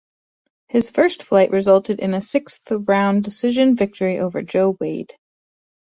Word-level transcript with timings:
His 0.67 0.89
first 0.89 1.21
fight 1.21 1.51
resulted 1.51 1.99
in 1.99 2.15
a 2.15 2.21
sixth-round 2.21 3.23
decision 3.23 3.75
victory 3.75 4.17
over 4.17 4.41
Joe 4.41 4.75
Wade. 4.79 5.13